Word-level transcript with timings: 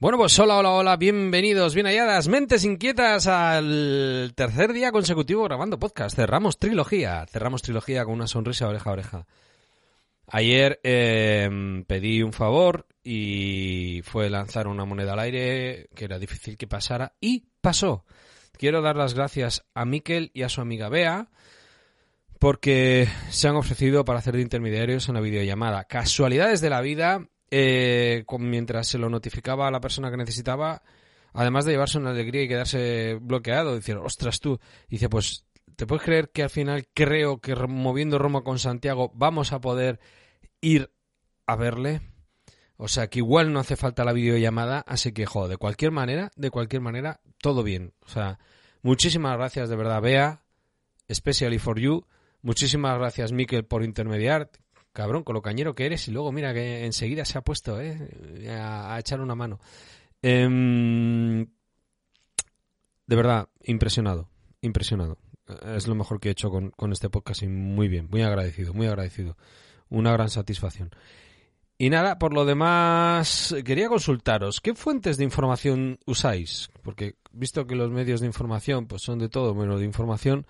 Bueno, 0.00 0.18
pues 0.18 0.36
hola, 0.40 0.58
hola, 0.58 0.70
hola, 0.72 0.96
bienvenidos, 0.96 1.72
bien 1.72 1.86
halladas, 1.86 2.26
mentes 2.26 2.64
inquietas 2.64 3.28
al 3.28 4.32
tercer 4.34 4.72
día 4.72 4.90
consecutivo 4.90 5.44
grabando 5.44 5.78
podcast. 5.78 6.16
Cerramos 6.16 6.58
trilogía, 6.58 7.24
cerramos 7.30 7.62
trilogía 7.62 8.04
con 8.04 8.14
una 8.14 8.26
sonrisa 8.26 8.68
oreja 8.68 8.90
a 8.90 8.92
oreja. 8.92 9.26
Ayer 10.26 10.80
eh, 10.82 11.84
pedí 11.86 12.22
un 12.22 12.32
favor 12.32 12.88
y 13.04 14.02
fue 14.04 14.28
lanzar 14.30 14.66
una 14.66 14.84
moneda 14.84 15.12
al 15.12 15.20
aire 15.20 15.88
que 15.94 16.06
era 16.06 16.18
difícil 16.18 16.56
que 16.56 16.66
pasara 16.66 17.14
y 17.20 17.44
pasó. 17.60 18.04
Quiero 18.58 18.82
dar 18.82 18.96
las 18.96 19.14
gracias 19.14 19.64
a 19.74 19.84
Miquel 19.84 20.32
y 20.34 20.42
a 20.42 20.48
su 20.48 20.60
amiga 20.60 20.88
Bea 20.88 21.30
porque 22.40 23.08
se 23.30 23.46
han 23.46 23.54
ofrecido 23.54 24.04
para 24.04 24.18
hacer 24.18 24.34
de 24.34 24.42
intermediarios 24.42 25.08
en 25.08 25.14
la 25.14 25.20
videollamada. 25.20 25.84
Casualidades 25.84 26.60
de 26.60 26.70
la 26.70 26.80
vida, 26.80 27.28
eh, 27.56 28.24
mientras 28.40 28.88
se 28.88 28.98
lo 28.98 29.08
notificaba 29.08 29.68
a 29.68 29.70
la 29.70 29.80
persona 29.80 30.10
que 30.10 30.16
necesitaba, 30.16 30.82
además 31.32 31.64
de 31.64 31.70
llevarse 31.70 31.98
una 31.98 32.10
alegría 32.10 32.42
y 32.42 32.48
quedarse 32.48 33.16
bloqueado, 33.20 33.76
decir, 33.76 33.96
ostras 33.96 34.40
tú, 34.40 34.58
dice, 34.88 35.08
pues, 35.08 35.46
¿te 35.76 35.86
puedes 35.86 36.02
creer 36.02 36.30
que 36.30 36.42
al 36.42 36.50
final 36.50 36.88
creo 36.92 37.40
que 37.40 37.54
moviendo 37.54 38.18
Roma 38.18 38.42
con 38.42 38.58
Santiago 38.58 39.12
vamos 39.14 39.52
a 39.52 39.60
poder 39.60 40.00
ir 40.60 40.90
a 41.46 41.54
verle? 41.54 42.00
O 42.76 42.88
sea, 42.88 43.06
que 43.06 43.20
igual 43.20 43.52
no 43.52 43.60
hace 43.60 43.76
falta 43.76 44.04
la 44.04 44.12
videollamada, 44.12 44.80
así 44.80 45.12
que, 45.12 45.24
joder, 45.24 45.50
de 45.50 45.56
cualquier 45.56 45.92
manera, 45.92 46.32
de 46.34 46.50
cualquier 46.50 46.82
manera, 46.82 47.20
todo 47.40 47.62
bien. 47.62 47.94
O 48.00 48.08
sea, 48.08 48.40
muchísimas 48.82 49.36
gracias 49.36 49.68
de 49.68 49.76
verdad, 49.76 50.02
Bea, 50.02 50.42
especially 51.06 51.60
for 51.60 51.78
you. 51.78 52.04
Muchísimas 52.42 52.98
gracias, 52.98 53.30
Miquel, 53.30 53.64
por 53.64 53.84
intermediar 53.84 54.50
cabrón, 54.94 55.24
con 55.24 55.34
lo 55.34 55.42
cañero 55.42 55.74
que 55.74 55.84
eres, 55.84 56.08
y 56.08 56.12
luego 56.12 56.32
mira 56.32 56.54
que 56.54 56.86
enseguida 56.86 57.26
se 57.26 57.36
ha 57.36 57.42
puesto 57.42 57.78
¿eh? 57.80 58.08
a, 58.48 58.96
echar 58.98 59.20
una 59.20 59.34
mano. 59.34 59.60
Em, 60.22 61.46
de 63.06 63.16
verdad, 63.16 63.48
impresionado, 63.64 64.30
impresionado. 64.62 65.18
Es 65.76 65.86
lo 65.86 65.94
mejor 65.94 66.20
que 66.20 66.28
he 66.30 66.32
hecho 66.32 66.48
con, 66.48 66.70
con 66.70 66.92
este 66.92 67.10
podcast 67.10 67.42
y 67.42 67.48
muy 67.48 67.88
bien, 67.88 68.08
muy 68.10 68.22
agradecido, 68.22 68.72
muy 68.72 68.86
agradecido. 68.86 69.36
Una 69.90 70.12
gran 70.12 70.30
satisfacción. 70.30 70.90
Y 71.76 71.90
nada, 71.90 72.18
por 72.18 72.32
lo 72.32 72.44
demás, 72.44 73.54
quería 73.64 73.88
consultaros, 73.88 74.60
¿qué 74.60 74.74
fuentes 74.74 75.16
de 75.16 75.24
información 75.24 75.98
usáis? 76.06 76.70
Porque 76.82 77.16
visto 77.32 77.66
que 77.66 77.74
los 77.74 77.90
medios 77.90 78.20
de 78.20 78.26
información 78.26 78.86
pues 78.86 79.02
son 79.02 79.18
de 79.18 79.28
todo 79.28 79.54
menos 79.56 79.80
de 79.80 79.86
información, 79.86 80.46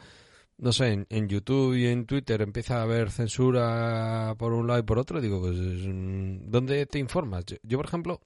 no 0.58 0.72
sé, 0.72 1.06
en, 1.08 1.28
YouTube 1.28 1.74
y 1.74 1.86
en 1.86 2.06
Twitter 2.06 2.40
empieza 2.42 2.78
a 2.78 2.82
haber 2.82 3.10
censura 3.10 4.34
por 4.38 4.52
un 4.52 4.66
lado 4.66 4.80
y 4.80 4.84
por 4.84 4.98
otro, 4.98 5.20
digo, 5.20 5.40
pues, 5.40 5.56
mm, 5.56 6.50
¿dónde 6.50 6.86
te 6.86 6.98
informas? 6.98 7.44
Yo, 7.62 7.78
por 7.78 7.86
ejemplo, 7.86 8.20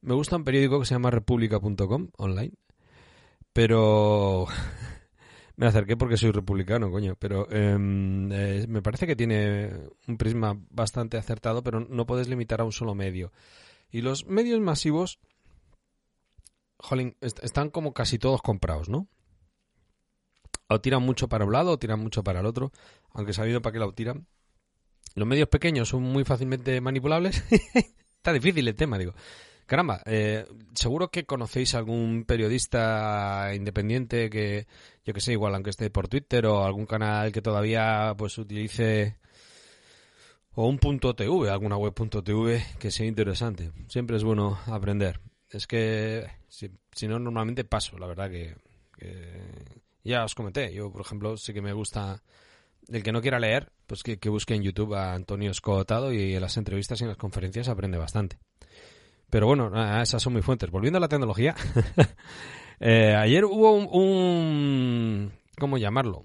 me 0.00 0.14
gusta 0.14 0.36
un 0.36 0.44
periódico 0.44 0.80
que 0.80 0.86
se 0.86 0.94
llama 0.94 1.10
república.com 1.10 2.08
online, 2.16 2.52
pero 3.52 4.46
me 5.56 5.66
acerqué 5.66 5.96
porque 5.96 6.16
soy 6.16 6.32
republicano, 6.32 6.90
coño, 6.90 7.16
pero 7.18 7.50
em, 7.50 8.32
eh, 8.32 8.66
me 8.68 8.82
parece 8.82 9.06
que 9.06 9.16
tiene 9.16 9.70
un 10.08 10.16
prisma 10.16 10.58
bastante 10.70 11.18
acertado, 11.18 11.62
pero 11.62 11.80
no 11.80 12.06
puedes 12.06 12.28
limitar 12.28 12.60
a 12.60 12.64
un 12.64 12.72
solo 12.72 12.94
medio. 12.94 13.32
Y 13.90 14.00
los 14.00 14.26
medios 14.26 14.60
masivos, 14.60 15.20
jolín, 16.78 17.16
están 17.20 17.70
como 17.70 17.92
casi 17.92 18.18
todos 18.18 18.40
comprados, 18.40 18.88
¿no? 18.88 19.06
O 20.72 20.80
tiran 20.80 21.02
mucho 21.02 21.28
para 21.28 21.44
un 21.44 21.52
lado 21.52 21.72
o 21.72 21.78
tiran 21.78 22.00
mucho 22.00 22.22
para 22.22 22.40
el 22.40 22.46
otro, 22.46 22.72
aunque 23.12 23.32
sabiendo 23.32 23.62
para 23.62 23.72
qué 23.72 23.78
lo 23.78 23.92
tiran. 23.92 24.26
Los 25.14 25.28
medios 25.28 25.48
pequeños 25.48 25.88
son 25.88 26.02
muy 26.02 26.24
fácilmente 26.24 26.80
manipulables. 26.80 27.44
Está 28.16 28.32
difícil 28.32 28.66
el 28.66 28.74
tema, 28.74 28.98
digo. 28.98 29.14
Caramba, 29.66 30.02
eh, 30.06 30.44
seguro 30.74 31.10
que 31.10 31.24
conocéis 31.24 31.74
algún 31.74 32.24
periodista 32.24 33.52
independiente 33.54 34.28
que, 34.28 34.66
yo 35.04 35.14
que 35.14 35.20
sé, 35.20 35.32
igual 35.32 35.54
aunque 35.54 35.70
esté 35.70 35.88
por 35.90 36.08
Twitter 36.08 36.46
o 36.46 36.64
algún 36.64 36.86
canal 36.86 37.32
que 37.32 37.42
todavía 37.42 38.14
pues 38.16 38.36
utilice 38.38 39.16
o 40.54 40.66
un 40.68 40.78
punto 40.78 41.14
TV, 41.14 41.48
alguna 41.48 41.76
web 41.76 41.94
punto 41.94 42.22
TV 42.22 42.62
que 42.78 42.90
sea 42.90 43.06
interesante. 43.06 43.72
Siempre 43.88 44.16
es 44.16 44.24
bueno 44.24 44.58
aprender. 44.66 45.20
Es 45.48 45.66
que 45.66 46.26
si, 46.48 46.70
no 47.08 47.18
normalmente 47.18 47.64
paso, 47.64 47.98
la 47.98 48.06
verdad 48.06 48.30
que 48.30 48.54
ya 50.04 50.24
os 50.24 50.34
comenté, 50.34 50.72
yo 50.72 50.90
por 50.90 51.02
ejemplo 51.02 51.36
sí 51.36 51.52
que 51.52 51.62
me 51.62 51.72
gusta 51.72 52.22
el 52.88 53.02
que 53.02 53.12
no 53.12 53.20
quiera 53.22 53.38
leer, 53.38 53.72
pues 53.86 54.02
que, 54.02 54.16
busque 54.28 54.54
en 54.54 54.62
YouTube 54.62 54.94
a 54.94 55.14
Antonio 55.14 55.50
Escotado 55.50 56.12
y 56.12 56.34
en 56.34 56.40
las 56.40 56.56
entrevistas 56.56 57.00
y 57.00 57.04
en 57.04 57.08
las 57.08 57.16
conferencias 57.16 57.68
aprende 57.68 57.98
bastante. 57.98 58.38
Pero 59.30 59.46
bueno, 59.46 59.70
esas 60.02 60.22
son 60.22 60.34
mis 60.34 60.44
fuentes. 60.44 60.70
Volviendo 60.70 60.98
a 60.98 61.00
la 61.00 61.08
tecnología, 61.08 61.54
eh, 62.80 63.14
ayer 63.14 63.44
hubo 63.44 63.72
un, 63.72 65.32
¿Cómo 65.58 65.78
llamarlo? 65.78 66.24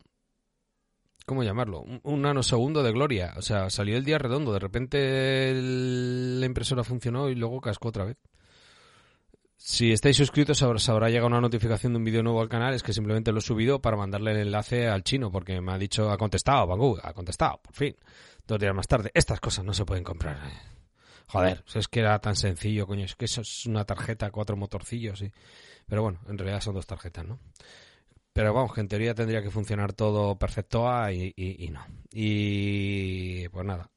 ¿Cómo 1.25 1.43
llamarlo? 1.43 1.81
Un, 1.81 2.21
nanosegundo 2.21 2.83
de 2.83 2.91
gloria. 2.91 3.33
O 3.37 3.41
sea, 3.41 3.69
salió 3.69 3.97
el 3.97 4.05
día 4.05 4.17
redondo. 4.17 4.53
De 4.53 4.59
repente 4.59 5.53
la 5.53 6.45
impresora 6.45 6.83
funcionó 6.83 7.29
y 7.29 7.35
luego 7.35 7.59
cascó 7.59 7.89
otra 7.89 8.05
vez. 8.05 8.17
Si 9.57 9.91
estáis 9.91 10.15
suscritos, 10.15 10.61
os 10.61 10.89
habrá 10.89 11.09
llegado 11.09 11.27
una 11.27 11.41
notificación 11.41 11.91
de 11.91 11.97
un 11.97 12.05
vídeo 12.05 12.23
nuevo 12.23 12.41
al 12.41 12.47
canal. 12.47 12.73
Es 12.73 12.83
que 12.83 12.93
simplemente 12.93 13.31
lo 13.31 13.39
he 13.39 13.41
subido 13.41 13.81
para 13.81 13.97
mandarle 13.97 14.31
el 14.31 14.37
enlace 14.37 14.87
al 14.87 15.03
chino, 15.03 15.31
porque 15.31 15.59
me 15.59 15.73
ha 15.73 15.77
dicho, 15.77 16.09
ha 16.09 16.17
contestado, 16.17 16.67
Banggood, 16.67 16.99
ha 17.03 17.13
contestado, 17.13 17.59
por 17.61 17.73
fin. 17.73 17.95
Dos 18.45 18.59
días 18.59 18.73
más 18.73 18.87
tarde. 18.87 19.11
Estas 19.13 19.39
cosas 19.39 19.65
no 19.65 19.73
se 19.73 19.83
pueden 19.83 20.03
comprar. 20.03 20.39
Joder, 21.27 21.63
es 21.73 21.87
que 21.89 21.99
era 21.99 22.17
tan 22.19 22.35
sencillo, 22.35 22.87
coño. 22.87 23.03
Es 23.03 23.15
que 23.15 23.25
eso 23.25 23.41
es 23.41 23.65
una 23.65 23.83
tarjeta, 23.83 24.31
cuatro 24.31 24.55
motorcillos, 24.55 25.19
sí. 25.19 25.31
Pero 25.85 26.03
bueno, 26.03 26.19
en 26.29 26.37
realidad 26.37 26.61
son 26.61 26.75
dos 26.75 26.85
tarjetas, 26.85 27.25
¿no? 27.25 27.39
Pero 28.31 28.53
vamos, 28.53 28.73
que 28.73 28.81
en 28.81 28.87
teoría 28.87 29.15
tendría 29.15 29.41
que 29.41 29.49
funcionar 29.49 29.93
todo 29.93 30.37
perfecto 30.37 30.87
y, 31.11 31.33
y, 31.35 31.69
no. 31.69 31.83
Y 32.11 33.49
pues 33.49 33.65
nada, 33.65 33.89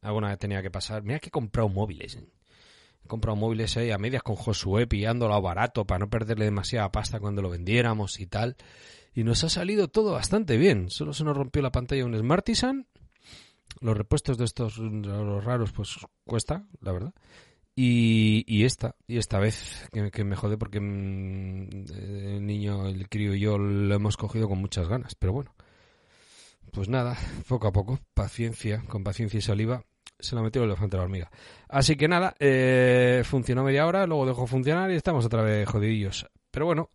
alguna 0.00 0.30
vez 0.30 0.38
tenía 0.38 0.62
que 0.62 0.70
pasar. 0.70 1.02
Mira 1.02 1.20
que 1.20 1.28
he 1.28 1.30
comprado 1.30 1.68
móviles. 1.68 2.16
¿eh? 2.16 2.26
He 3.04 3.08
comprado 3.08 3.36
móviles 3.36 3.76
ahí 3.76 3.90
a 3.90 3.98
medias 3.98 4.22
con 4.22 4.36
Josué 4.36 4.86
pillándolo 4.86 5.34
a 5.34 5.40
barato 5.40 5.86
para 5.86 5.98
no 5.98 6.08
perderle 6.08 6.46
demasiada 6.46 6.90
pasta 6.90 7.20
cuando 7.20 7.42
lo 7.42 7.50
vendiéramos 7.50 8.18
y 8.18 8.26
tal. 8.26 8.56
Y 9.14 9.24
nos 9.24 9.44
ha 9.44 9.48
salido 9.48 9.88
todo 9.88 10.12
bastante 10.12 10.56
bien. 10.56 10.90
Solo 10.90 11.12
se 11.12 11.24
nos 11.24 11.36
rompió 11.36 11.60
la 11.62 11.70
pantalla 11.70 12.06
un 12.06 12.18
Smartisan. 12.18 12.86
Los 13.80 13.96
repuestos 13.96 14.38
de 14.38 14.44
estos 14.44 14.78
los 14.78 15.44
raros 15.44 15.72
pues 15.72 15.96
cuesta, 16.24 16.66
la 16.80 16.92
verdad. 16.92 17.14
Y, 17.76 18.44
y 18.46 18.64
esta, 18.64 18.94
y 19.06 19.18
esta 19.18 19.38
vez 19.38 19.88
que, 19.92 20.24
me 20.24 20.36
jode 20.36 20.56
porque 20.56 20.80
mm, 20.80 21.68
el 21.92 22.46
niño, 22.46 22.86
el 22.86 23.08
crío 23.08 23.34
y 23.34 23.40
yo 23.40 23.58
lo 23.58 23.94
hemos 23.94 24.16
cogido 24.16 24.48
con 24.48 24.58
muchas 24.58 24.88
ganas. 24.88 25.14
Pero 25.14 25.32
bueno, 25.34 25.54
pues 26.72 26.88
nada, 26.88 27.18
poco 27.48 27.68
a 27.68 27.72
poco, 27.72 27.98
paciencia, 28.14 28.82
con 28.88 29.04
paciencia 29.04 29.38
y 29.38 29.42
saliva 29.42 29.84
se 30.18 30.34
lo 30.34 30.42
metió 30.42 30.62
el 30.62 30.70
elefante 30.70 30.96
a 30.96 30.98
la 30.98 31.04
hormiga. 31.04 31.30
Así 31.68 31.96
que 31.96 32.08
nada, 32.08 32.34
eh, 32.38 33.22
funcionó 33.24 33.64
media 33.64 33.86
hora, 33.86 34.06
luego 34.06 34.26
dejó 34.26 34.46
funcionar 34.46 34.90
y 34.90 34.94
estamos 34.94 35.24
otra 35.24 35.42
vez 35.42 35.68
jodidillos. 35.68 36.26
Pero 36.50 36.66
bueno, 36.66 36.90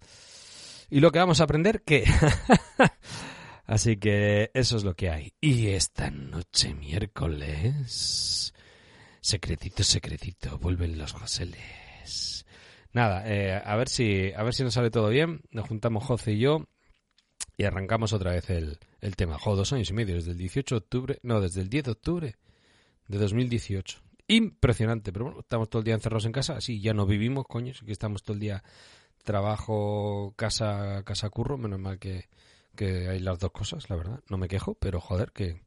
¿y 0.89 0.99
lo 0.99 1.11
que 1.11 1.19
vamos 1.19 1.41
a 1.41 1.43
aprender? 1.43 1.83
¿Qué? 1.83 2.05
Así 3.65 3.97
que 3.97 4.49
eso 4.53 4.77
es 4.77 4.83
lo 4.83 4.95
que 4.95 5.09
hay. 5.09 5.33
Y 5.39 5.67
esta 5.67 6.09
noche 6.09 6.73
miércoles... 6.73 8.53
Secretito, 9.21 9.83
secretito, 9.83 10.57
vuelven 10.59 10.97
los 10.97 11.11
Joseles. 11.11 12.45
Nada, 12.93 13.23
eh, 13.25 13.61
a 13.63 13.75
ver 13.75 13.89
si 13.89 14.31
a 14.33 14.41
ver 14.43 14.53
si 14.53 14.63
nos 14.63 14.73
sale 14.73 14.89
todo 14.89 15.09
bien. 15.09 15.41
Nos 15.51 15.67
juntamos 15.67 16.05
José 16.05 16.31
y 16.31 16.39
yo 16.39 16.65
y 17.57 17.65
arrancamos 17.65 18.13
otra 18.13 18.31
vez 18.31 18.49
el, 18.49 18.79
el 19.01 19.17
tema. 19.17 19.37
Jo, 19.37 19.57
dos 19.57 19.73
años 19.73 19.89
y 19.89 19.93
medio, 19.93 20.15
desde 20.15 20.31
el 20.31 20.37
18 20.37 20.73
de 20.73 20.77
octubre, 20.77 21.19
no, 21.21 21.41
desde 21.41 21.61
el 21.61 21.69
10 21.69 21.83
de 21.83 21.91
octubre 21.91 22.35
de 23.09 23.17
2018. 23.17 23.99
Impresionante, 24.27 25.11
pero 25.11 25.25
bueno, 25.25 25.39
estamos 25.41 25.69
todo 25.69 25.81
el 25.81 25.85
día 25.85 25.95
encerrados 25.95 26.25
en 26.25 26.31
casa, 26.31 26.55
así 26.55 26.79
ya 26.79 26.93
no 26.93 27.05
vivimos, 27.05 27.45
coño, 27.47 27.73
que 27.85 27.91
estamos 27.91 28.23
todo 28.23 28.35
el 28.35 28.39
día 28.39 28.63
trabajo, 29.23 30.33
casa, 30.37 31.03
casa, 31.03 31.29
curro, 31.29 31.57
menos 31.57 31.79
mal 31.79 31.99
que, 31.99 32.29
que 32.75 33.09
hay 33.09 33.19
las 33.19 33.39
dos 33.39 33.51
cosas, 33.51 33.89
la 33.89 33.95
verdad, 33.95 34.21
no 34.29 34.37
me 34.37 34.47
quejo, 34.47 34.75
pero 34.75 35.01
joder, 35.01 35.31
que 35.31 35.61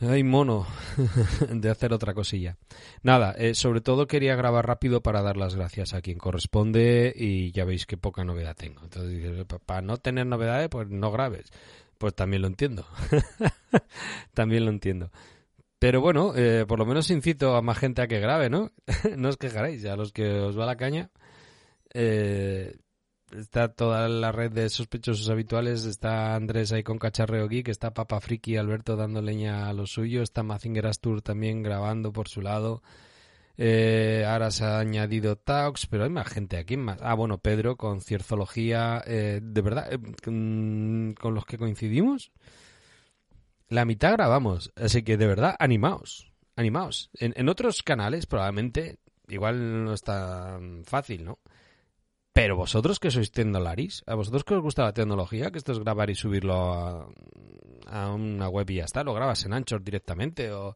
hay 0.00 0.24
mono 0.24 0.66
de 1.48 1.70
hacer 1.70 1.92
otra 1.92 2.12
cosilla. 2.12 2.56
Nada, 3.02 3.32
eh, 3.32 3.54
sobre 3.54 3.80
todo 3.80 4.06
quería 4.06 4.36
grabar 4.36 4.66
rápido 4.66 5.02
para 5.02 5.22
dar 5.22 5.36
las 5.36 5.54
gracias 5.54 5.94
a 5.94 6.02
quien 6.02 6.18
corresponde 6.18 7.12
y 7.16 7.52
ya 7.52 7.64
veis 7.64 7.86
que 7.86 7.96
poca 7.96 8.24
novedad 8.24 8.56
tengo. 8.56 8.82
Entonces, 8.82 9.46
para 9.64 9.80
no 9.82 9.96
tener 9.96 10.26
novedades, 10.26 10.68
pues 10.68 10.88
no 10.88 11.10
grabes. 11.10 11.50
Pues 11.98 12.14
también 12.14 12.42
lo 12.42 12.48
entiendo. 12.48 12.84
también 14.34 14.64
lo 14.64 14.70
entiendo. 14.70 15.10
Pero 15.82 16.00
bueno, 16.00 16.32
eh, 16.36 16.64
por 16.64 16.78
lo 16.78 16.86
menos 16.86 17.10
incito 17.10 17.56
a 17.56 17.60
más 17.60 17.76
gente 17.76 18.02
a 18.02 18.06
que 18.06 18.20
grabe, 18.20 18.48
¿no? 18.48 18.70
no 19.16 19.30
os 19.30 19.36
quejaréis, 19.36 19.84
a 19.86 19.96
los 19.96 20.12
que 20.12 20.30
os 20.38 20.56
va 20.56 20.64
la 20.64 20.76
caña. 20.76 21.10
Eh, 21.92 22.76
está 23.32 23.66
toda 23.66 24.08
la 24.08 24.30
red 24.30 24.52
de 24.52 24.68
sospechosos 24.68 25.28
habituales, 25.28 25.84
está 25.84 26.36
Andrés 26.36 26.70
ahí 26.70 26.84
con 26.84 27.00
Cacharreo 27.00 27.48
Geek, 27.48 27.66
está 27.66 27.92
Papa 27.92 28.20
Friki 28.20 28.56
Alberto 28.56 28.94
dando 28.94 29.20
leña 29.20 29.68
a 29.68 29.72
lo 29.72 29.86
suyo, 29.88 30.22
está 30.22 30.44
Mazinger 30.44 30.86
Astur 30.86 31.20
también 31.20 31.64
grabando 31.64 32.12
por 32.12 32.28
su 32.28 32.42
lado, 32.42 32.80
Eh, 33.58 34.24
ahora 34.24 34.52
se 34.52 34.64
ha 34.64 34.78
añadido 34.78 35.34
Taux, 35.34 35.86
pero 35.88 36.04
hay 36.04 36.10
más 36.10 36.28
gente 36.28 36.58
aquí. 36.58 36.76
Más. 36.76 36.98
Ah, 37.02 37.14
bueno, 37.14 37.38
Pedro 37.38 37.76
con 37.76 38.00
Cierzología. 38.00 39.02
Eh, 39.04 39.40
de 39.42 39.62
verdad, 39.62 39.92
eh, 39.92 39.98
con, 40.24 41.14
con 41.20 41.34
los 41.34 41.44
que 41.44 41.58
coincidimos, 41.58 42.32
la 43.72 43.84
mitad 43.84 44.12
grabamos. 44.12 44.72
Así 44.76 45.02
que 45.02 45.16
de 45.16 45.26
verdad, 45.26 45.56
animaos. 45.58 46.30
Animaos. 46.56 47.10
En, 47.14 47.48
otros 47.48 47.82
canales, 47.82 48.26
probablemente, 48.26 48.98
igual 49.28 49.84
no 49.84 49.94
es 49.94 50.02
tan 50.02 50.84
fácil, 50.84 51.24
¿no? 51.24 51.38
Pero 52.34 52.56
vosotros 52.56 52.98
que 52.98 53.10
sois 53.10 53.30
tendolaris, 53.30 54.04
a 54.06 54.14
vosotros 54.14 54.44
que 54.44 54.54
os 54.54 54.62
gusta 54.62 54.84
la 54.84 54.94
tecnología, 54.94 55.50
que 55.50 55.58
esto 55.58 55.72
es 55.72 55.78
grabar 55.78 56.08
y 56.08 56.14
subirlo 56.14 56.54
a, 56.54 57.08
a 57.86 58.12
una 58.12 58.48
web 58.48 58.70
y 58.70 58.76
ya 58.76 58.84
está, 58.84 59.04
lo 59.04 59.12
grabas 59.12 59.44
en 59.44 59.52
Anchor 59.52 59.82
directamente 59.82 60.50
o, 60.50 60.74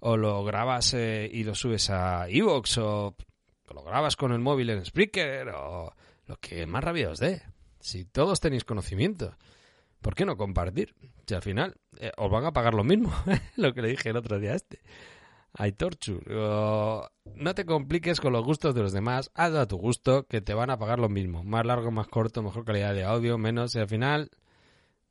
o 0.00 0.16
lo 0.18 0.44
grabas 0.44 0.92
eh, 0.92 1.30
y 1.32 1.44
lo 1.44 1.54
subes 1.54 1.88
a 1.88 2.28
Evox 2.28 2.78
o 2.78 3.16
lo 3.72 3.82
grabas 3.82 4.16
con 4.16 4.32
el 4.32 4.40
móvil 4.40 4.70
en 4.70 4.84
Spreaker 4.84 5.48
o 5.50 5.94
lo 6.26 6.36
que 6.36 6.66
más 6.66 6.84
rabia 6.84 7.10
os 7.10 7.18
dé. 7.18 7.42
Si 7.80 8.04
todos 8.04 8.40
tenéis 8.40 8.64
conocimiento, 8.64 9.36
¿por 10.00 10.14
qué 10.14 10.24
no 10.24 10.36
compartir? 10.36 10.94
Si 11.26 11.34
al 11.34 11.42
final 11.42 11.76
eh, 11.98 12.12
os 12.16 12.30
van 12.30 12.44
a 12.44 12.52
pagar 12.52 12.74
lo 12.74 12.84
mismo, 12.84 13.12
lo 13.56 13.72
que 13.74 13.82
le 13.82 13.88
dije 13.88 14.10
el 14.10 14.16
otro 14.16 14.38
día 14.38 14.52
a 14.52 14.56
este. 14.56 14.80
Hay 15.52 15.72
Torchu. 15.72 16.20
no 16.28 17.54
te 17.54 17.64
compliques 17.64 18.20
con 18.20 18.32
los 18.32 18.44
gustos 18.44 18.74
de 18.74 18.82
los 18.82 18.92
demás. 18.92 19.30
Hazlo 19.34 19.60
a 19.60 19.66
tu 19.66 19.78
gusto, 19.78 20.26
que 20.26 20.40
te 20.40 20.54
van 20.54 20.70
a 20.70 20.78
pagar 20.78 21.00
lo 21.00 21.08
mismo. 21.08 21.42
Más 21.42 21.66
largo, 21.66 21.90
más 21.90 22.06
corto, 22.06 22.42
mejor 22.42 22.64
calidad 22.64 22.94
de 22.94 23.04
audio, 23.04 23.36
menos. 23.36 23.74
Y 23.74 23.80
al 23.80 23.88
final, 23.88 24.30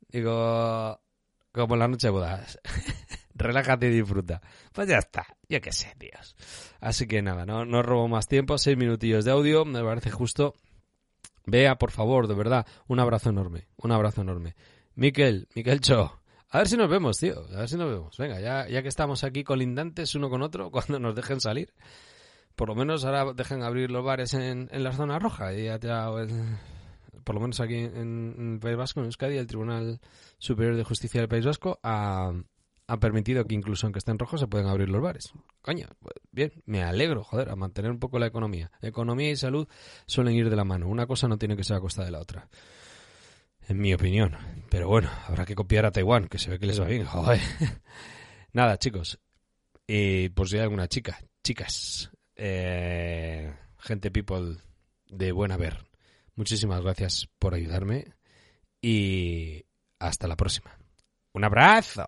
digo, 0.08 0.98
como 1.52 1.76
la 1.76 1.88
noche 1.88 2.06
de 2.06 2.12
bodas. 2.12 2.58
Relájate 3.34 3.88
y 3.88 3.90
disfruta. 3.90 4.40
Pues 4.72 4.88
ya 4.88 4.98
está. 4.98 5.26
Yo 5.48 5.60
qué 5.60 5.72
sé, 5.72 5.94
Dios. 5.98 6.36
Así 6.80 7.06
que 7.06 7.22
nada, 7.22 7.46
no, 7.46 7.64
no 7.64 7.82
robo 7.82 8.08
más 8.08 8.26
tiempo. 8.26 8.58
Seis 8.58 8.76
minutillos 8.76 9.24
de 9.24 9.32
audio. 9.32 9.64
Me 9.64 9.82
parece 9.82 10.10
justo. 10.10 10.54
Vea, 11.46 11.76
por 11.76 11.90
favor, 11.90 12.28
de 12.28 12.34
verdad. 12.34 12.66
Un 12.86 13.00
abrazo 13.00 13.30
enorme. 13.30 13.68
Un 13.76 13.92
abrazo 13.92 14.22
enorme. 14.22 14.54
Miquel, 15.00 15.48
Miquel 15.54 15.80
Cho. 15.80 16.20
A 16.50 16.58
ver 16.58 16.68
si 16.68 16.76
nos 16.76 16.90
vemos, 16.90 17.16
tío. 17.16 17.46
A 17.54 17.60
ver 17.60 17.68
si 17.70 17.78
nos 17.78 17.88
vemos. 17.88 18.18
Venga, 18.18 18.38
ya, 18.38 18.68
ya 18.68 18.82
que 18.82 18.88
estamos 18.88 19.24
aquí 19.24 19.44
colindantes 19.44 20.14
uno 20.14 20.28
con 20.28 20.42
otro, 20.42 20.70
cuando 20.70 21.00
nos 21.00 21.16
dejen 21.16 21.40
salir. 21.40 21.72
Por 22.54 22.68
lo 22.68 22.74
menos 22.74 23.06
ahora 23.06 23.32
dejen 23.32 23.62
abrir 23.62 23.90
los 23.90 24.04
bares 24.04 24.34
en, 24.34 24.68
en 24.70 24.84
la 24.84 24.92
zona 24.92 25.18
roja. 25.18 25.54
Y 25.54 25.64
ya, 25.64 25.80
ya 25.80 26.10
por 27.24 27.34
lo 27.34 27.40
menos 27.40 27.60
aquí 27.60 27.76
en, 27.76 28.52
el 28.54 28.60
País 28.60 28.76
Vasco, 28.76 29.00
en 29.00 29.06
Euskadi, 29.06 29.38
el 29.38 29.46
Tribunal 29.46 30.00
Superior 30.36 30.76
de 30.76 30.84
Justicia 30.84 31.22
del 31.22 31.30
País 31.30 31.46
Vasco 31.46 31.80
ha, 31.82 32.34
ha 32.86 32.96
permitido 32.98 33.46
que 33.46 33.54
incluso 33.54 33.86
aunque 33.86 34.00
estén 34.00 34.18
rojos 34.18 34.40
se 34.40 34.48
pueden 34.48 34.66
abrir 34.66 34.90
los 34.90 35.00
bares. 35.00 35.32
Coño, 35.62 35.86
bien, 36.30 36.52
me 36.66 36.82
alegro, 36.82 37.24
joder, 37.24 37.48
a 37.48 37.56
mantener 37.56 37.90
un 37.90 38.00
poco 38.00 38.18
la 38.18 38.26
economía. 38.26 38.70
Economía 38.82 39.30
y 39.30 39.36
salud 39.36 39.66
suelen 40.04 40.34
ir 40.34 40.50
de 40.50 40.56
la 40.56 40.64
mano. 40.64 40.88
Una 40.88 41.06
cosa 41.06 41.26
no 41.26 41.38
tiene 41.38 41.56
que 41.56 41.64
ser 41.64 41.78
a 41.78 41.80
costa 41.80 42.04
de 42.04 42.10
la 42.10 42.20
otra 42.20 42.50
en 43.70 43.80
mi 43.80 43.94
opinión. 43.94 44.36
Pero 44.68 44.88
bueno, 44.88 45.08
habrá 45.26 45.46
que 45.46 45.54
copiar 45.54 45.86
a 45.86 45.92
Taiwán, 45.92 46.28
que 46.28 46.38
se 46.38 46.50
ve 46.50 46.58
que 46.58 46.66
les 46.66 46.80
va 46.80 46.86
bien. 46.86 47.04
Joder. 47.04 47.40
Nada, 48.52 48.76
chicos. 48.78 49.20
Y 49.86 50.28
por 50.30 50.48
si 50.48 50.56
hay 50.56 50.62
alguna 50.62 50.88
chica, 50.88 51.18
chicas, 51.42 52.10
eh, 52.34 53.54
gente 53.78 54.10
people 54.10 54.56
de 55.06 55.32
buen 55.32 55.52
haber. 55.52 55.84
Muchísimas 56.34 56.82
gracias 56.82 57.28
por 57.38 57.54
ayudarme 57.54 58.12
y 58.82 59.64
hasta 59.98 60.26
la 60.26 60.36
próxima. 60.36 60.76
Un 61.32 61.44
abrazo. 61.44 62.06